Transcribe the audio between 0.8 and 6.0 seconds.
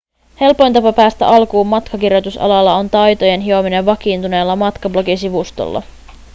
päästä alkuun matkakirjoitusalalla on taitojen hiominen vakiintuneella matkablogisivustolla